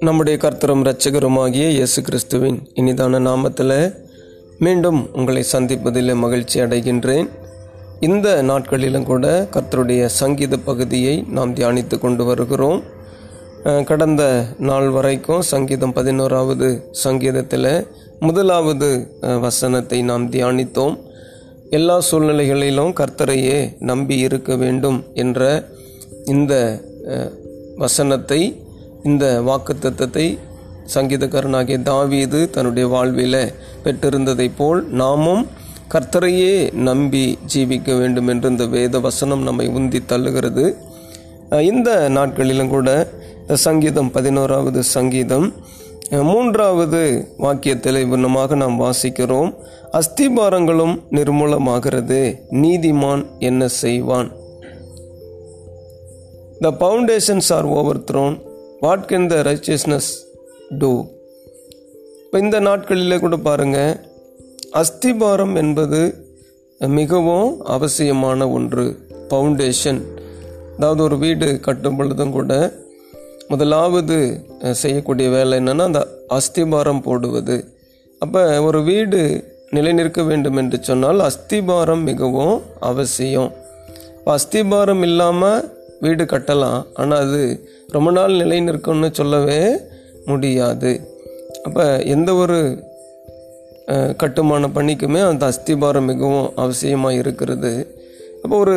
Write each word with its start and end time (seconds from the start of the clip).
நம்முடைய 0.00 0.38
கர்த்தரும் 0.38 0.84
இரட்சகருமாகிய 0.84 1.68
இயேசு 1.68 2.02
கிறிஸ்துவின் 2.02 2.58
இனிதான 2.74 3.20
நாமத்தில் 3.20 3.94
மீண்டும் 4.58 5.14
உங்களை 5.14 5.44
சந்திப்பதில் 5.52 6.14
மகிழ்ச்சி 6.14 6.60
அடைகின்றேன். 6.60 7.28
இந்த 8.00 8.42
நாட்களிலும் 8.42 9.04
கூட 9.04 9.48
கர்த்தருடைய 9.52 10.04
சங்கீத 10.04 10.56
பகுதியை 10.56 11.24
நாம் 11.28 11.54
தியானித்து 11.54 11.98
கொண்டு 11.98 12.24
வருகிறோம். 12.24 12.82
கடந்த 13.84 14.44
நாள் 14.58 14.88
வரைக்கும் 14.88 15.42
சங்கீதம் 15.42 15.92
பதினோராவது 15.92 16.88
சங்கீதத்தில் 16.90 17.86
முதலாவது 18.20 19.08
வசனத்தை 19.40 20.02
நாம் 20.02 20.30
தியானித்தோம். 20.30 21.06
எல்லா 21.70 22.02
சூழ்நிலைகளிலும் 22.10 22.92
கர்த்தரையே 22.92 23.76
நம்பி 23.78 24.16
இருக்க 24.18 24.56
வேண்டும் 24.56 25.04
என்ற 25.14 25.68
இந்த 26.24 26.80
வசனத்தை 27.76 28.62
இந்த 29.02 29.24
வாக்குத்தத்தத்தை 29.40 30.38
சங்கீதக்காரனாகிய 30.94 31.82
தாவீது 31.82 32.50
தன்னுடைய 32.50 32.88
வாழ்வில் 32.88 33.52
பெற்றிருந்ததைப் 33.84 34.56
போல் 34.56 34.88
நாமும் 34.90 35.46
கர்த்தரையே 35.94 36.72
நம்பி 36.72 37.38
ஜீவிக்க 37.54 37.98
வேண்டும் 37.98 38.28
என்று 38.28 38.50
இந்த 38.50 38.66
வேத 38.66 38.98
வசனம் 38.98 39.42
நம்மை 39.42 39.68
உந்தி 39.68 40.00
தள்ளுகிறது. 40.08 40.74
இந்த 41.60 42.08
நாட்களிலும் 42.08 42.68
கூட 42.68 43.12
இந்த 43.40 43.56
சங்கீதம் 43.56 44.10
பதினோராவது 44.10 44.82
சங்கீதம் 44.82 45.52
மூன்றாவது 46.10 47.28
வாக்கியத்தில் 47.38 48.08
விண்ணமாக 48.08 48.54
நாம் 48.54 48.80
வாசிக்கிறோம். 48.80 49.54
அஸ்திபாரங்களும் 49.92 51.02
நிர்மூலமாகிறது. 51.10 52.38
நீதிமான் 52.50 53.26
என்ன 53.38 53.68
செய்வான்? 53.68 54.30
The 56.60 56.70
foundations 56.70 57.52
are 57.52 57.64
overthrown 57.98 58.40
what 58.80 59.04
can 59.10 59.26
the 59.26 59.42
righteousness 59.42 60.10
do 60.78 61.06
இப்போ 62.24 62.38
இந்த 62.38 62.60
நாட்களில் 62.60 63.20
கூட 63.20 63.36
பாருங்க. 63.36 64.00
அஸ்திபாரம் 64.72 65.54
என்பது 65.54 66.14
மிகவும் 66.78 67.60
அவசியமான 67.64 68.50
ஒன்று. 68.50 68.98
ஃபவுண்டேஷன் 69.28 70.02
அதாவது 70.76 71.02
ஒரு 71.02 71.18
வீடு 71.18 71.60
கட்டும் 71.60 71.96
பொழுதும் 71.96 72.30
கூட 72.30 72.72
முதலாவது 73.50 74.16
செய்யக்கூடிய 74.82 75.28
வேலை 75.36 75.54
என்னென்னா 75.60 75.84
அந்த 75.90 76.02
அஸ்திபாரம் 76.36 77.04
போடுவது. 77.08 77.56
அப்போ 78.22 78.42
ஒரு 78.68 78.80
வீடு 78.90 79.20
நிலைநிற்க 79.76 80.20
வேண்டும் 80.28 80.58
என்று 80.62 80.78
சொன்னால் 80.88 81.20
அஸ்திபாரம் 81.28 82.04
மிகவும் 82.10 82.56
அவசியம். 82.90 83.50
இப்போ 84.18 84.30
அஸ்திபாரம் 84.38 85.02
இல்லாமல் 85.08 85.66
வீடு 86.04 86.24
கட்டலாம் 86.32 86.80
ஆனால் 87.00 87.22
அது 87.24 87.42
ரொம்ப 87.94 88.08
நாள் 88.18 88.38
நிலை 88.42 88.58
நிற்கும்னு 88.68 89.10
சொல்லவே 89.20 89.60
முடியாது. 90.30 90.92
அப்போ 91.66 91.84
எந்த 92.14 92.30
ஒரு 92.42 92.58
கட்டுமான 94.22 94.68
பணிக்குமே 94.76 95.20
அந்த 95.28 95.44
அஸ்திபாரம் 95.52 96.08
மிகவும் 96.12 96.48
அவசியமாக 96.62 97.20
இருக்கிறது. 97.22 97.72
அப்போ 98.42 98.56
ஒரு 98.64 98.76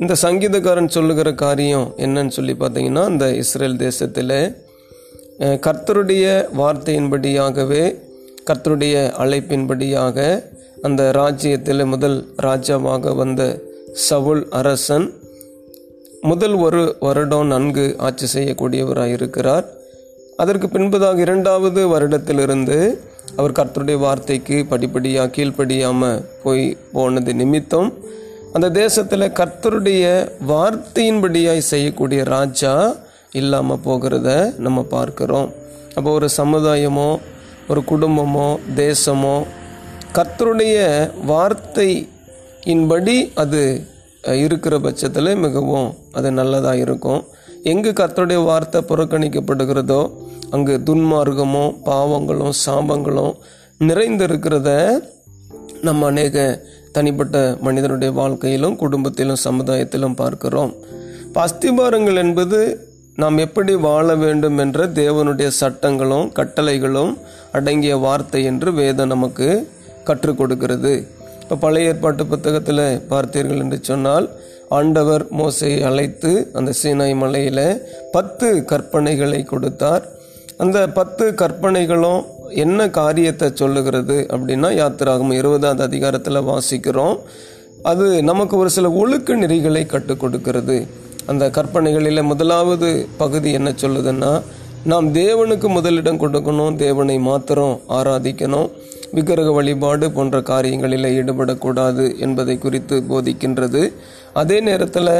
இந்த 0.00 0.14
சங்கீதக்காரன் 0.22 0.94
சொல்லுகிற 0.94 1.28
காரியம் 1.40 1.86
என்னன்னு 1.96 2.32
சொல்லி 2.32 2.54
பார்த்தீங்கன்னா 2.54 3.02
இந்த 3.10 3.26
இஸ்ரேல் 3.34 3.76
தேசத்தில் 3.76 4.38
கர்த்தருடைய 5.62 6.24
வார்த்தையின்படியாகவே 6.58 7.84
கர்த்தருடைய 8.44 8.96
அழைப்பின்படியாக 9.18 10.18
அந்த 10.82 11.02
ராஜ்யத்தில் 11.12 11.84
முதல் 11.84 12.18
ராஜாவாக 12.38 13.14
வந்த 13.14 13.42
சவுல் 14.08 14.42
அரசன் 14.52 15.06
முதல் 16.22 16.56
ஒரு 16.56 16.82
வருடம் 17.00 17.48
நன்கு 17.48 17.86
ஆட்சி 18.00 18.26
செய்யக்கூடியவராக 18.26 19.16
இருக்கிறார் 19.16 19.66
அதற்கு 20.38 20.68
பின்பதாக 20.68 21.18
இரண்டாவது 21.18 21.82
வருடத்திலிருந்து 21.88 22.78
அவர் 23.36 23.56
கர்த்தருடைய 23.58 23.98
வார்த்தைக்கு 23.98 24.56
படிப்படியாக 24.68 25.32
கீழ்ப்படியாமல் 25.36 26.22
போய் 26.42 26.64
போனது 26.92 27.32
நிமித்தம் 27.34 27.90
அந்த 28.56 28.68
தேசத்தில் 28.82 29.34
கர்த்தருடைய 29.38 30.02
வார்த்தையின்படியாய் 30.50 31.68
செய்யக்கூடிய 31.70 32.20
ராஜா 32.34 32.72
இல்லாமல் 33.40 33.80
போகிறத 33.86 34.28
நம்ம 34.64 34.84
பார்க்குறோம். 34.92 35.48
அப்போ 35.96 36.10
ஒரு 36.18 36.28
சமுதாயமோ 36.36 37.08
ஒரு 37.70 37.80
குடும்பமோ 37.90 38.46
தேசமோ 38.76 39.34
கர்த்தருடைய 40.18 40.76
வார்த்தையின்படி 41.30 43.16
அது 43.44 43.62
இருக்கிற 44.44 44.78
பட்சத்தில் 44.86 45.32
மிகவும் 45.46 45.88
அது 46.18 46.30
நல்லதாக 46.38 46.84
இருக்கும். 46.84 47.20
எங்கு 47.72 47.92
கர்த்தருடைய 48.02 48.40
வார்த்தை 48.50 48.82
புறக்கணிக்கப்படுகிறதோ 48.92 50.00
அங்கு 50.54 50.76
துன்மார்க்கமும் 50.90 51.74
பாவங்களும் 51.90 52.54
சாபங்களும் 52.64 53.34
நிறைந்திருக்கிறத 53.88 54.70
நம்ம 55.88 56.06
அநேக 56.12 56.38
தனிப்பட்ட 56.96 57.38
மனிதனுடைய 57.60 58.10
வாழ்க்கையிலும் 58.18 58.76
குடும்பத்திலும் 58.78 59.44
சமுதாயத்திலும் 59.44 60.18
பார்க்கிறோம். 60.22 60.72
அஸ்திபாரங்கள் 61.44 62.18
என்பது 62.24 62.58
நாம் 63.22 63.36
எப்படி 63.38 63.72
வாழ 63.86 64.06
வேண்டும் 64.14 64.58
என்ற 64.58 64.86
தேவனுடைய 65.00 65.48
சட்டங்களும் 65.60 66.28
கட்டளைகளும் 66.38 67.12
அடங்கிய 67.52 67.96
வார்த்தை 68.04 68.40
என்று 68.50 68.70
வேதம் 68.80 69.12
நமக்கு 69.14 69.48
கற்றுக் 70.08 70.38
கொடுக்கிறது. 70.38 70.94
இப்போ 71.42 71.56
பழைய 71.56 71.90
ஏற்பாட்டு 71.92 72.24
புத்தகத்தில் 72.26 72.84
பார்த்தீர்கள் 73.10 73.62
என்று 73.64 73.78
சொன்னால் 73.82 74.26
ஆண்டவர் 74.68 75.24
மோசையை 75.38 75.80
அழைத்து 75.90 76.32
அந்த 76.52 76.70
சீனாய் 76.82 77.14
மலையில் 77.22 77.66
பத்து 78.12 78.48
கற்பனைகளை 78.70 79.40
கொடுத்தார். 79.52 80.04
அந்த 80.56 80.78
பத்து 80.98 81.24
கற்பனைகளும் 81.42 82.22
என்ன 82.54 82.90
காரியத்தை 82.90 83.48
சொல்லுகிறது 83.54 84.26
அப்படின்னா 84.30 84.70
யாத்திராகும் 84.80 85.32
இருபதாவது 85.32 85.82
அதிகாரத்தில் 85.82 86.46
வாசிக்கிறோம். 86.50 87.16
அது 87.82 88.22
நமக்கு 88.22 88.56
ஒரு 88.56 88.70
சில 88.70 88.90
ஒழுக்க 88.90 89.36
நெறிகளை 89.36 89.86
கற்றுக் 89.86 90.20
கொடுக்கிறது. 90.20 90.86
அந்த 91.26 91.50
கற்பனைகளில் 91.50 92.22
முதலாவது 92.22 93.06
பகுதி 93.16 93.52
என்ன 93.52 93.70
சொல்லுதுன்னா 93.70 94.42
நாம் 94.84 95.06
தேவனுக்கு 95.14 95.68
முதலிடம் 95.68 96.20
கொடுக்கணும் 96.20 96.76
தேவனை 96.76 97.18
மாத்திரம் 97.18 97.80
ஆராதிக்கணும். 97.88 98.70
விக்கிரக 99.10 99.50
வழிபாடு 99.50 100.06
போன்ற 100.10 100.42
காரியங்களில் 100.42 101.08
ஈடுபடக்கூடாது 101.18 102.04
என்பதை 102.18 102.58
குறித்து 102.58 102.96
போதிக்கின்றது. 103.10 103.82
அதே 104.34 104.60
நேரத்தில் 104.60 105.12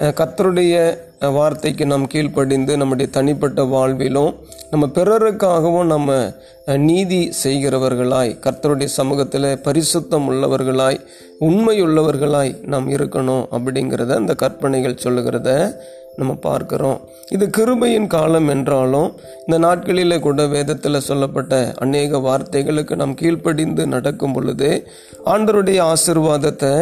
கத்தருடைய 0.00 0.14
கர்த்தருடைய 0.14 0.74
வார்த்தைக்கு 1.32 1.86
நாம் 1.86 2.06
கீழ்ப்படிந்து 2.06 2.76
நம்முடைய 2.76 3.10
தனிப்பட்ட 3.10 3.62
வாழ்விலும் 3.62 4.34
நம்ம 4.70 4.86
பிறருக்காகவும் 4.86 5.86
நம்ம 5.86 6.34
நீதி 6.76 7.32
செய்கிறவர்களாய் 7.42 8.38
கர்த்தருடைய 8.40 8.84
சமூகத்தில் 8.84 9.48
பரிசுத்தம் 9.62 10.28
உள்ளவர்களாய் 10.30 11.00
உண்மையுள்ளவர்களாய் 11.40 12.52
நாம் 12.64 12.88
இருக்கணும் 12.88 13.46
அப்படிங்கிறத 13.56 14.14
அந்த 14.14 14.34
கற்பனைகள் 14.34 15.02
சொல்லுகிறத 15.04 15.50
நம்ம 16.16 16.32
பார்க்குறோம். 16.42 17.00
இது 17.30 17.46
கிருபையின் 17.46 18.06
காலம் 18.06 18.48
என்றாலும் 18.48 19.10
இந்த 19.46 19.58
நாட்களில் 19.58 20.20
கூட 20.20 20.46
வேதத்தில் 20.46 21.00
சொல்லப்பட்ட 21.00 21.74
அநேக 21.76 22.18
வார்த்தைகளுக்கு 22.18 22.96
நாம் 22.96 23.14
கீழ்ப்படிந்து 23.14 23.86
நடக்கும் 23.86 24.32
பொழுது 24.32 24.70
ஆண்டருடைய 25.24 25.92
ஆசிர்வாதத்தை 25.92 26.72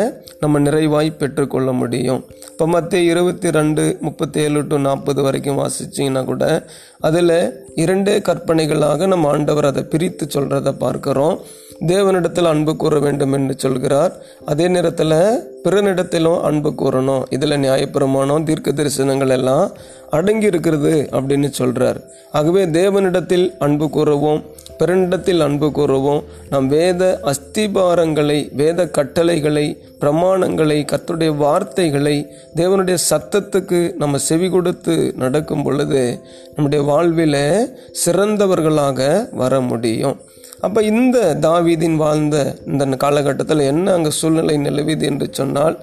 நம்ம 0.40 0.58
நிறைவாய் 0.58 1.18
பெற்றுக்கொள்ள 1.18 1.72
முடியும். 1.82 2.22
இப்போ 2.50 2.66
மத்திய 2.74 3.10
இருபத்தி 3.12 3.48
ரெண்டு 3.58 3.82
முப்பத்தி 4.06 4.38
ஏழு 4.46 4.60
டு 4.70 4.76
நாற்பது 4.86 5.20
வரைக்கும் 5.26 5.60
வாசிச்சிங்கன்னா 5.62 6.22
கூட 6.30 6.44
அதில் 7.08 7.36
இரண்டே 7.84 8.16
கற்பனைகளாக 8.28 9.06
நம்ம 9.12 9.30
ஆண்டவர் 9.34 9.70
அதை 9.70 9.84
பிரித்து 9.94 10.26
சொல்கிறத 10.36 10.72
பார்க்குறோம். 10.84 11.36
தேவனிடத்தில் 11.84 12.50
அன்பு 12.52 12.76
கூற 12.76 12.98
வேண்டும் 12.98 13.32
என்று 13.32 13.54
சொல்கிறார். 13.58 14.12
அதே 14.44 14.68
நேரத்தில் 14.68 15.18
பிறனிடத்திலும் 15.64 16.40
அன்பு 16.40 16.70
கூறணும். 16.70 17.22
இதில் 17.30 17.62
நியாயப்பிரமாணம் 17.64 18.44
தீர்க்க 18.44 18.72
தரிசனங்கள் 18.72 19.28
எல்லாம் 19.28 19.72
அடங்கி 20.10 20.46
இருக்கிறது 20.46 21.08
அப்படின்னு 21.12 21.48
சொல்கிறார் 21.50 21.98
ஆகவே 22.32 22.64
தேவனிடத்தில் 22.64 23.58
அன்பு 23.58 23.90
கூறவும் 23.90 24.42
பிறனிடத்தில் 24.78 25.40
அன்பு 25.40 25.72
கூறவும் 25.72 26.22
நாம் 26.50 26.66
வேத 26.68 27.20
அஸ்திபாரங்களை 27.22 28.54
வேத 28.54 28.86
கட்டளைகளை 28.86 29.66
பிரமாணங்களை 30.00 30.78
கத்துடைய 30.92 31.36
வார்த்தைகளை 31.36 32.16
தேவனுடைய 32.56 32.96
சத்தத்துக்கு 33.10 33.96
நம்ம 33.96 34.18
செவி 34.18 34.48
கொடுத்து 34.48 35.14
நடக்கும் 35.16 35.62
பொழுது 35.62 36.20
நம்முடைய 36.54 36.84
வாழ்வில் 36.84 37.42
சிறந்தவர்களாக 38.04 39.28
வர 39.32 39.60
முடியும். 39.60 40.20
அப்போ 40.66 40.80
இந்த 40.82 41.18
தாவீதின் 41.40 41.96
வாழ்ந்த 41.96 42.36
இந்த 42.66 42.96
காலகட்டத்தில் 43.04 43.68
என்ன 43.72 43.92
அங்கே 43.92 44.12
சூழ்நிலை 44.18 44.56
நிலவுது 44.58 45.04
என்று 45.10 45.26
சொன்னால் 45.30 45.76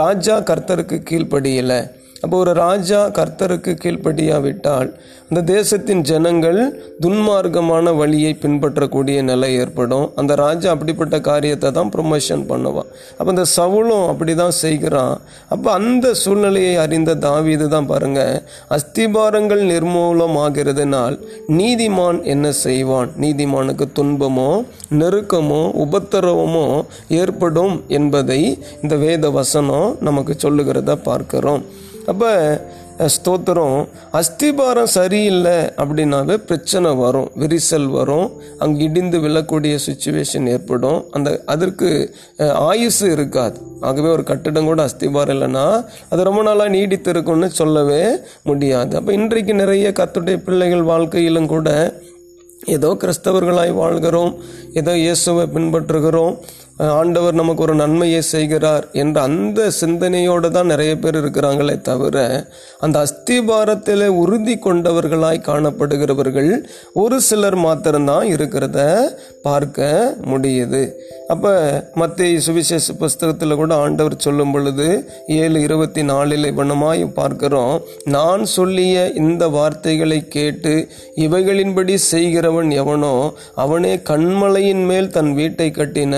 ராஜா 0.00 0.36
கர்த்தருக்கு 0.50 0.96
கீழ்ப்படியலை. 1.10 1.80
அப்போ 2.22 2.36
ஒரு 2.42 2.52
ராஜா 2.64 3.00
கர்த்தருக்கு 3.18 3.72
கீழ்ப்படியாவிட்டால் 3.82 4.88
அந்த 5.28 5.40
தேசத்தின் 5.52 6.02
ஜனங்கள் 6.10 6.58
துன்மார்க்கமான 7.02 7.92
வழியை 7.98 8.30
பின்பற்றக்கூடிய 8.42 9.18
நிலை 9.30 9.50
ஏற்படும். 9.62 10.06
அந்த 10.20 10.32
ராஜா 10.42 10.68
அப்படிப்பட்ட 10.74 11.16
காரியத்தை 11.28 11.70
தான் 11.78 11.90
ப்ரொமோஷன் 11.94 12.44
பண்ணுவான் 12.50 12.88
அப்போ 13.16 13.28
அந்த 13.34 13.44
சவுளும் 13.56 14.06
அப்படி 14.12 14.34
தான் 14.42 14.54
செய்கிறான். 14.62 15.14
அப்போ 15.54 15.68
அந்த 15.80 16.06
சூழ்நிலையை 16.22 16.74
அறிந்த 16.84 17.16
தாவீது 17.26 17.66
தான் 17.74 17.88
பாருங்க 17.92 18.20
அஸ்திபாரங்கள் 18.76 19.62
நிர்மூலமாகிறதுனால் 19.72 21.16
நீதிமான் 21.58 22.20
என்ன 22.34 22.46
செய்வான்? 22.64 23.10
நீதிமானுக்கு 23.24 23.88
துன்பமோ 23.98 24.50
நெருக்கமோ 25.00 25.62
உபத்திரவமோ 25.84 26.68
ஏற்படும் 27.22 27.76
என்பதை 27.98 28.40
இந்த 28.82 28.96
வேத 29.04 29.30
வசனம் 29.40 29.90
நமக்கு 30.08 30.34
சொல்லுகிறத 30.46 30.96
பார்க்கிறோம். 31.10 31.62
அப்போ 32.10 32.30
ஸ்தோத்திரம் 33.14 33.76
அஸ்திபாரம் 34.18 34.90
சரியில்லை 34.96 35.58
அப்படின்னாவே 35.82 36.36
பிரச்சனை 36.48 36.90
வரும் 37.02 37.28
விரிசல் 37.42 37.86
வரும் 37.96 38.28
அங்கே 38.62 38.80
இடிந்து 38.86 39.18
விழக்கூடிய 39.24 39.74
சுச்சுவேஷன் 39.86 40.48
ஏற்படும். 40.54 40.98
அந்த 41.16 41.28
அதற்கு 41.54 41.88
ஆயுசு 42.70 43.06
இருக்காது. 43.16 43.58
ஆகவே 43.88 44.08
ஒரு 44.16 44.24
கட்டிடம் 44.30 44.68
கூட 44.70 44.82
அஸ்திபாரம் 44.88 45.36
இல்லைன்னா 45.36 45.66
அது 46.10 46.28
ரொம்ப 46.30 46.42
நாளாக 46.48 46.74
நீடித்து 46.76 47.12
இருக்கும்னு 47.14 47.50
சொல்லவே 47.60 48.02
முடியாது. 48.50 48.92
அப்போ 49.00 49.12
இன்றைக்கு 49.20 49.54
நிறைய 49.62 49.92
கத்துடைய 50.00 50.38
பிள்ளைகள் 50.48 50.84
வாழ்க்கையிலும் 50.92 51.50
கூட 51.54 51.70
ஏதோ 52.76 52.88
கிறிஸ்தவர்களாய் 53.02 53.72
வாழ்கிறோம் 53.82 54.32
ஏதோ 54.80 54.92
இயேசுவை 55.04 55.44
பின்பற்றுகிறோம் 55.54 56.34
ஆண்டவர் 56.78 57.34
நமக்கு 57.34 57.62
ஒரு 57.62 57.74
நன்மையை 57.74 58.22
செய்கிறார் 58.22 58.84
என்ற 58.92 59.20
அந்த 59.20 59.70
சிந்தனையோடு 59.70 60.50
தான் 60.50 60.66
நிறைய 60.66 60.96
பேர் 60.96 61.16
இருக்கிறாங்களே 61.16 61.80
தவிர 61.80 62.44
அந்த 62.80 63.06
அஸ்திபாரத்தில் 63.06 64.06
உறுதி 64.08 64.58
கொண்டவர்களாய் 64.58 65.40
காணப்படுகிறவர்கள் 65.40 66.64
ஒரு 66.92 67.20
சிலர் 67.20 67.56
மாத்திரம்தான் 67.56 68.26
இருக்கிறத 68.26 68.78
பார்க்க 69.42 70.14
முடியுது. 70.30 70.82
அப்போ 71.28 71.52
மத்திய 71.94 72.40
சுவிசேஷ 72.40 72.92
புஸ்தகத்தில் 72.92 73.54
கூட 73.54 73.74
ஆண்டவர் 73.76 74.16
சொல்லும் 74.16 74.52
பொழுது 74.52 75.04
ஏழு 75.26 75.60
இருபத்தி 75.60 76.02
நாலில் 76.02 76.44
இவனமாய் 76.44 77.04
பார்க்கிறோம் 77.12 77.82
நான் 78.04 78.44
சொல்லிய 78.46 79.12
இந்த 79.14 79.48
வார்த்தைகளை 79.48 80.28
கேட்டு 80.28 80.88
இவைகளின்படி 81.16 81.94
செய்கிறவன் 81.94 82.70
எவனோ 82.70 83.34
அவனே 83.54 83.96
கண்மலையின் 83.96 84.84
மேல் 84.84 85.10
தன் 85.10 85.34
வீட்டை 85.34 85.70
கட்டின 85.70 86.14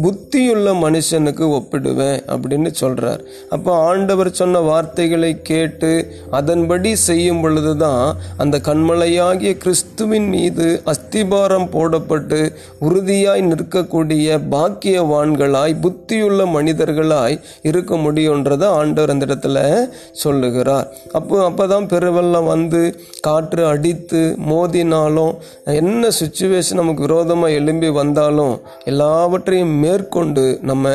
புத்தியுள்ள 0.00 0.74
மனுஷனுக்கு 0.80 1.44
ஒப்பிடுவேன் 1.52 2.22
அப்படின்னு 2.26 2.70
சொல்கிறார் 2.72 3.22
அப்போ 3.48 3.74
ஆண்டவர் 3.74 4.30
சொன்ன 4.30 4.60
வார்த்தைகளை 4.60 5.42
கேட்டு 5.42 6.12
அதன்படி 6.30 6.96
செய்யும் 6.96 7.40
பொழுதுதான் 7.40 8.16
அந்த 8.36 8.58
கண்மலையாகிய 8.58 9.56
கிறிஸ்துவின் 9.56 10.28
மீது 10.28 10.82
அஸ்திபாரம் 10.86 11.68
போடப்பட்டு 11.72 12.52
உறுதியாய் 12.80 13.42
நிற்கக்கூடிய 13.42 14.40
பாக்கியவான்களாய் 14.50 15.74
புத்தியுள்ள 15.82 16.46
மனிதர்களாய் 16.46 17.40
இருக்க 17.62 17.96
முடியுன்றதை 17.96 18.64
ஆண்டவர் 18.64 19.10
அந்த 19.10 19.26
இடத்துல 19.26 19.88
சொல்லுகிறார். 20.12 20.88
அப்போ 21.12 21.66
தான் 21.66 21.86
பெருவெல்லாம் 21.86 22.44
வந்து 22.44 23.00
காற்று 23.20 23.66
அடித்து 23.66 24.36
மோதினாலும் 24.48 25.34
என்ன 25.64 26.08
சுச்சுவேஷன் 26.20 26.74
நமக்கு 26.74 27.02
விரோதமாக 27.02 27.52
எழும்பி 27.52 27.88
வந்தாலும் 27.88 28.60
எல்லாவற்றையும் 28.84 29.80
மேற்கொண்டு 29.84 30.44
நம்ம 30.70 30.94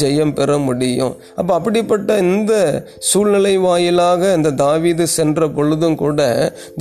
ஜெயம் 0.00 0.34
பெற 0.38 0.58
முடியும். 0.68 1.14
அப்போ 1.38 1.52
அப்படிப்பட்ட 1.58 2.18
இந்த 2.26 2.52
சூழ்நிலை 3.10 3.54
வாயிலாக 3.66 4.32
இந்த 4.38 4.50
தாவீது 4.64 5.04
சென்ற 5.16 5.48
பொழுதும் 5.56 5.98
கூட 6.02 6.20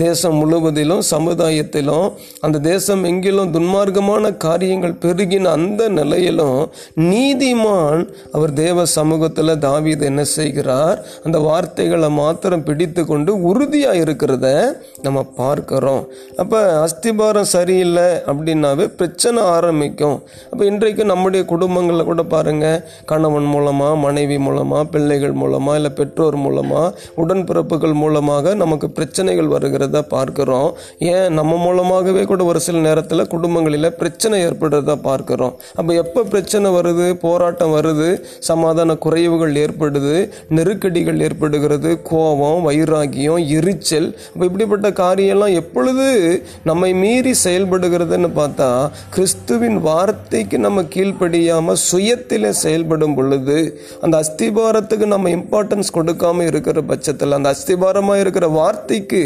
தேசம் 0.04 0.38
முழுவதிலும் 0.42 1.04
சமுதாயத்திலும் 1.14 2.08
அந்த 2.46 2.58
தேசம் 2.72 3.04
எங்கிலும் 3.12 3.54
துன்மார்க்கமான 3.56 4.32
காரியங்கள் 4.46 5.00
பெருகின 5.06 5.52
அந்த 5.58 5.82
நிலையிலும் 6.00 6.60
நீதிமான் 7.10 8.04
அவர் 8.36 8.54
தேவ 8.64 8.86
சமூகத்தில் 8.98 9.54
தாவீது 9.68 10.06
என்ன 10.12 10.22
செய்கிறார்? 10.38 10.98
அந்த 11.26 11.38
வார்த்தைகளை 11.48 12.10
மாத்திரம் 12.22 12.66
பிடித்து 12.70 13.02
கொண்டு 13.12 13.32
உறுதியாக 13.50 14.02
இருக்கிறத 14.04 14.48
நம்ம 15.06 15.20
பார்க்கிறோம். 15.42 16.04
அப்போ 16.42 16.60
அஸ்திபாரம் 16.86 17.52
சரியில்லை 17.56 18.08
அப்படின்னாவே 18.30 18.86
பிரச்சனை 19.00 19.42
ஆரம்பிக்கும். 19.56 20.18
அப்போ 20.52 20.64
இன்றைக்கு 20.72 21.04
நம்முடைய 21.12 21.39
குடும்பங்களில் 21.44 22.06
கூட 22.06 22.24
பாருங்க 22.24 22.66
கணவன் 23.06 23.44
மூலமாக 23.44 23.96
மனைவி 23.96 24.38
மூலமாக 24.38 24.84
பிள்ளைகள் 24.86 25.34
மூலமாக 25.34 25.76
இல்லை 25.76 25.92
பெற்றோர் 25.92 26.38
மூலமாக 26.38 26.94
உடன்பிறப்புகள் 27.16 27.94
மூலமாக 27.94 28.56
நமக்கு 28.56 28.90
பிரச்சனைகள் 28.90 29.48
வருகிறத 29.48 30.02
பார்க்கிறோம். 30.08 30.70
ஏன்? 30.98 31.34
நம்ம 31.34 31.58
மூலமாகவே 31.58 32.24
கூட 32.24 32.44
ஒரு 32.44 32.60
சில 32.60 32.80
நேரத்தில் 32.80 33.28
குடும்பங்களில் 33.28 33.96
பிரச்சனை 33.96 34.40
ஏற்படுறத 34.48 34.96
பார்க்கிறோம். 35.02 35.56
அப்போ 35.76 35.94
எப்போ 35.94 36.24
பிரச்சனை 36.24 36.72
வருது 36.72 37.16
போராட்டம் 37.18 37.74
வருது 37.74 38.10
சமாதான 38.40 38.98
குறைவுகள் 39.06 39.56
ஏற்படுது 39.56 40.16
நெருக்கடிகள் 40.50 41.20
ஏற்படுகிறது 41.20 42.02
கோபம் 42.02 42.66
வைராகியம் 42.68 43.48
எரிச்சல் 43.50 44.16
அப்போ 44.34 44.44
இப்படிப்பட்ட 44.46 44.90
காரியம்லாம் 44.90 45.54
எப்பொழுது 45.54 46.08
நம்மை 46.64 46.94
மீறி 46.94 47.34
செயல்படுகிறதுன்னு 47.44 48.30
பார்த்தா 48.36 48.70
கிறிஸ்துவின் 49.10 49.82
வார்த்தைக்கு 49.82 50.58
நம்ம 50.60 50.84
கீழ்ப்படியாம 51.30 51.74
சுயத்தில் 51.90 52.48
செயல்படும் 52.62 53.16
பொழுது 53.18 53.58
அந்த 54.04 54.16
அஸ்திபாரத்துக்கு 54.24 55.06
நம்ம 55.14 55.30
இம்பார்ட்டன்ஸ் 55.38 55.92
கொடுக்காம 55.98 56.46
இருக்கிற 56.50 56.82
பட்சத்தில் 56.82 57.36
அந்த 57.38 57.50
அஸ்திபாரமா 57.56 58.16
இருக்கிற 58.24 58.46
வார்த்தைக்கு 58.58 59.22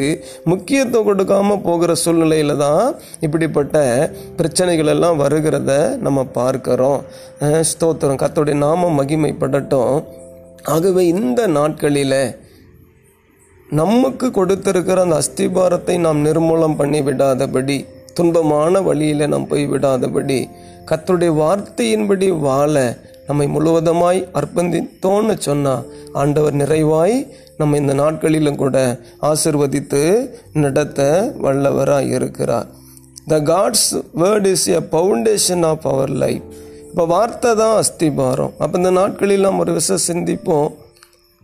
முக்கியத்துவம் 0.52 1.08
கொடுக்காம 1.10 1.58
போகிற 1.68 1.94
சூழ்நிலையில 2.04 2.58
தான் 2.66 2.84
இப்படிப்பட்ட 3.26 3.78
பிரச்சனைகள் 4.40 4.92
எல்லாம் 4.96 5.22
வருகிறத 5.24 5.72
நம்ம 6.06 6.26
பார்க்குறோம். 6.40 7.00
ஸ்தோத்திரம். 7.72 8.22
கத்தோடைய 8.24 8.58
நாமம் 8.66 9.00
மகிமைப்படட்டும். 9.00 9.96
ஆகவே 10.76 11.04
இந்த 11.16 11.42
நாட்களில் 11.58 12.20
நமக்கு 13.82 14.28
கொடுத்திருக்கிற 14.32 15.02
அந்த 15.06 15.18
அஸ்திபாரத்தை 15.22 15.96
நாம் 16.06 16.20
நிர்மூலம் 16.26 16.80
பண்ணி 16.80 17.00
விடாதபடி 17.08 17.78
துன்பமான 18.18 18.82
வழியில் 18.90 19.32
நாம் 19.34 19.50
போய் 19.52 19.66
விடாதபடி 19.74 20.40
கர்த்தருடைய 20.90 21.32
வார்த்தையின்படி 21.42 22.28
வாழ 22.48 22.76
நம்மை 23.28 23.46
முழுவதுமாய் 23.56 24.20
அர்ப்பணித்தோன்னு 24.40 25.36
சொன்னால் 25.48 25.86
ஆண்டவர் 26.22 26.56
நிறைவாய் 26.62 27.18
நம்ம 27.60 27.78
இந்த 27.82 27.94
நாட்களிலும் 28.02 28.62
கூட 28.64 28.78
ஆசிர்வதித்து 29.30 30.02
நடத்த 30.64 31.02
வல்லவராக 31.44 32.14
இருக்கிறார். 32.18 32.68
The 33.32 33.38
God's 33.52 33.90
word 34.22 34.48
is 34.54 34.68
a 34.78 34.82
foundation 34.92 35.64
of 35.72 35.86
our 35.94 36.14
life 36.24 36.46
இப்போ 36.90 37.04
வார்த்தை 37.14 37.52
தான் 37.62 37.76
அஸ்திபாரம். 37.82 38.52
அப்போ 38.64 38.76
இந்த 38.80 38.92
நாட்களில் 39.00 39.46
நாம் 39.46 39.62
ஒரு 39.64 39.74
விஷயம் 39.80 40.06
சிந்திப்போம். 40.10 40.68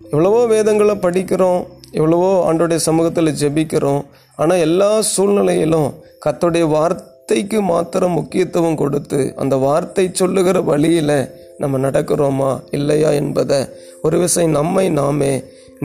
எவ்வளவோ 0.02 0.42
வேதங்களை 0.56 0.96
படிக்கிறோம். 1.06 1.62
எவ்வளவோ 1.98 2.30
ஆண்டோடைய 2.48 2.80
சமூகத்தில் 2.88 3.38
ஜெபிக்கிறோம். 3.42 4.04
ஆனால் 4.42 4.64
எல்லா 4.68 4.90
சூழ்நிலையிலும் 5.14 5.90
கத்தோடைய 6.26 6.66
வார்த்தைக்கு 6.76 7.60
மாத்திரம் 7.72 8.18
முக்கியத்துவம் 8.20 8.80
கொடுத்து 8.82 9.20
அந்த 9.42 9.56
வார்த்தை 9.68 10.06
சொல்லுகிற 10.22 10.58
வழியில் 10.72 11.18
நம்ம 11.62 11.78
நடக்கிறோமா? 11.86 12.52
இல்லையா 12.78 13.10
என்பதை 13.22 13.60
ஒரு 14.02 14.18
விஷயம் 14.26 14.58
நம்மை 14.60 14.86
நாமே 15.00 15.34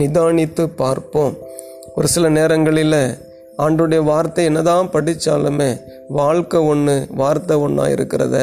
நிதானித்து 0.01 0.63
பார்ப்போம். 0.83 1.35
ஒரு 1.97 2.07
சில 2.13 2.29
நேரங்களில் 2.39 2.99
ஆண்டுடைய 3.65 4.01
வார்த்தை 4.03 4.43
என்னதான் 4.49 4.89
படித்தாலுமே 4.93 5.69
வாழ்க்கை 6.17 6.59
ஒன்று 6.71 6.95
வார்த்தை 7.21 7.55
ஒன்றா 7.65 7.85
இருக்கிறத 7.93 8.37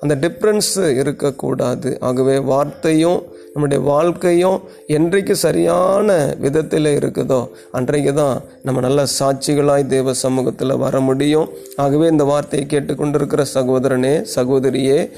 அந்த 0.00 0.14
டிஃப்ரென்ஸு 0.24 0.84
இருக்கக்கூடாது. 1.02 1.90
ஆகவே 2.08 2.36
வார்த்தையும் 2.50 3.20
நம்முடைய 3.52 3.84
வாழ்க்கையும் 3.84 4.58
என்றைக்கு 4.86 5.36
சரியான 5.36 6.36
விதத்தில் 6.38 6.84
இருக்குதோ 6.84 7.40
அன்றைக்கு 7.70 8.14
தான் 8.14 8.42
நம்ம 8.62 8.80
நல்ல 8.80 9.04
சாட்சிகளாய் 9.18 9.86
தேவ 9.86 10.14
சமூகத்தில் 10.14 10.76
வர 10.76 11.00
முடியும். 11.00 11.48
ஆகவே 11.76 12.06
இந்த 12.08 12.24
வார்த்தையை 12.24 12.68
கேட்டுக்கொண்டிருக்கிற 12.68 13.44
சகோதரனே 13.54 14.14
சகோதரியே 14.36 15.10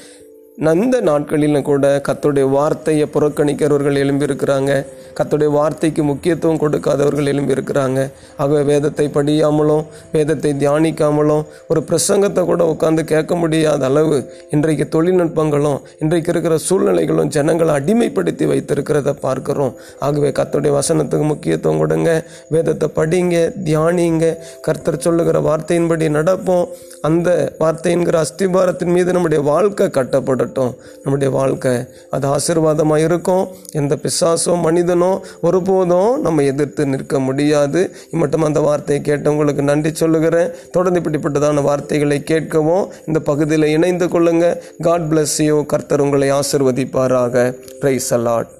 அந்த 0.69 1.01
நாட்களிலும் 1.01 1.63
கூட 1.63 2.03
கத்துடைய 2.09 2.51
வார்த்தையை 2.51 3.07
புறக்கணிக்கிறவர்கள் 3.13 3.99
எழும்பியிருக்கிறாங்க. 4.03 4.87
கத்துடைய 5.19 5.51
வார்த்தைக்கு 5.51 6.03
முக்கியத்துவம் 6.03 6.61
கொடுக்காதவர்கள் 6.61 7.31
எழும்பியிருக்கிறாங்க. 7.33 8.11
ஆகவே 8.37 8.63
வேதத்தை 8.63 9.11
படியாமலும் 9.15 9.85
வேதத்தை 10.13 10.53
தியானிக்காமலும் 10.53 11.47
ஒரு 11.69 11.85
பிரசங்கத்தை 11.89 12.45
கூட 12.45 12.65
உட்காந்து 12.65 13.05
கேட்க 13.05 13.37
முடியாத 13.37 13.85
அளவு 13.85 14.33
இன்றைக்கு 14.51 14.87
தொழில்நுட்பங்களும் 14.97 15.81
இன்றைக்கு 15.99 16.31
இருக்கிற 16.31 16.57
சூழ்நிலைகளும் 16.69 17.27
ஜனங்களை 17.27 17.75
அடிமைப்படுத்தி 17.75 18.47
வைத்திருக்கிறத 18.53 19.15
பார்க்குறோம். 19.23 19.73
ஆகவே 19.99 20.29
கத்துடைய 20.29 20.81
வசனத்துக்கு 20.81 21.23
முக்கியத்துவம் 21.23 21.79
கொடுங்க. 21.79 22.27
வேதத்தை 22.49 22.89
படிங்க 22.95 23.53
தியானிங்க. 23.65 24.37
கர்த்தர் 24.61 24.99
சொல்லுகிற 24.99 25.41
வார்த்தையின்படி 25.41 26.09
நடப்போம். 26.19 26.67
அந்த 27.01 27.57
வார்த்தைங்கிற 27.61 28.25
அஸ்திபாரத்தின் 28.25 28.93
மீது 28.93 29.13
நம்முடைய 29.13 29.45
வாழ்க்கை 29.45 29.89
கட்டப்படும் 29.89 30.49
இருக்கட்டும். 30.51 30.99
நம்முடைய 31.03 31.33
வாழ்க்கை 31.35 31.75
அது 32.11 32.29
ஆசீர்வாதமாக 32.29 33.05
இருக்கும் 33.05 33.49
எந்த 33.73 33.99
பிசாசோ 34.03 34.61
மனிதனோ 34.61 35.21
ஒருபோதும் 35.43 36.21
நம்ம 36.21 36.43
எதிர்த்து 36.43 36.87
நிற்க 36.87 37.21
முடியாது. 37.21 37.95
மட்டும் 38.11 38.43
அந்த 38.43 38.61
வார்த்தையை 38.61 39.01
கேட்டவங்களுக்கு 39.05 39.63
நன்றி 39.63 39.95
சொல்லுகிறேன். 39.95 40.51
தொடர்ந்து 40.73 41.01
இப்படிப்பட்டதான 41.01 41.63
வார்த்தைகளை 41.63 42.23
கேட்கவும் 42.31 42.87
இந்த 43.07 43.21
பகுதியில் 43.21 43.69
இணைந்து 43.69 44.07
கொள்ளுங்க. 44.07 44.57
காட் 44.83 45.09
bless 45.11 45.67
கர்த்தர் 45.67 46.01
உங்களை 46.01 46.33
ஆசிர்வதிப்பாராக. 46.33 47.55
Rice 47.81 48.11
allot 48.11 48.59